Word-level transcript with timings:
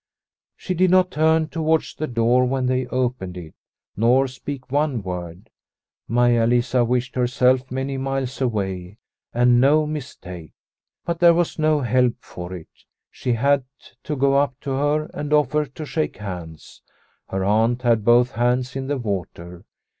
She 0.57 0.73
did 0.73 0.89
not 0.89 1.11
turn 1.11 1.47
towards 1.49 1.93
the 1.93 2.07
door 2.07 2.43
when 2.45 2.65
they 2.65 2.87
opened 2.87 3.37
it, 3.37 3.53
nor 3.95 4.27
speak 4.27 4.71
one 4.71 5.03
word. 5.03 5.51
Maia 6.07 6.47
Lisa 6.47 6.83
wished 6.83 7.13
herself 7.13 7.69
many 7.69 7.99
miles 7.99 8.41
away, 8.41 8.97
and 9.31 9.61
no 9.61 9.85
mis 9.85 10.15
take. 10.15 10.53
But 11.05 11.19
there 11.19 11.35
was 11.35 11.59
no 11.59 11.81
help 11.81 12.15
for 12.19 12.51
it; 12.55 12.85
she 13.11 13.33
had 13.33 13.63
to 14.03 14.15
go 14.15 14.33
up 14.37 14.59
to 14.61 14.71
her 14.71 15.03
and 15.13 15.31
offer 15.31 15.65
to 15.65 15.85
shake 15.85 16.17
hands. 16.17 16.81
Her 17.29 17.45
aunt 17.45 17.83
had 17.83 18.03
both 18.03 18.31
hands 18.31 18.75
in 18.75 18.87
the 18.87 18.97
water. 18.97 19.65